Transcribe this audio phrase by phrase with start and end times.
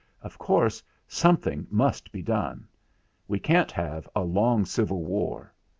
[0.23, 2.67] Of course something must be done.
[3.27, 5.53] We can't have a long civil war.